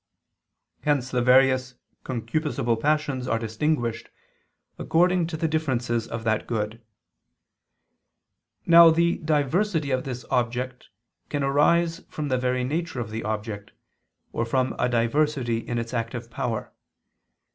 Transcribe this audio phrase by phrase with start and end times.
[0.81, 4.09] Hence the various concupiscible passions are distinguished
[4.79, 6.81] according to the differences of that good.
[8.65, 10.89] Now the diversity of this object
[11.29, 13.73] can arise from the very nature of the object,
[14.33, 16.73] or from a diversity in its active power.